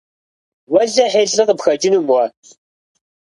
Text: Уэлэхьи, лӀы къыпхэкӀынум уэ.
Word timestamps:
Уэлэхьи, 0.71 1.31
лӀы 1.31 1.43
къыпхэкӀынум 1.47 2.07
уэ. 2.13 2.25